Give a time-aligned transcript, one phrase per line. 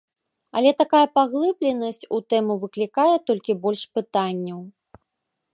[0.59, 4.59] Але такая паглыбленасць у тэму выклікае толькі больш пытанняў.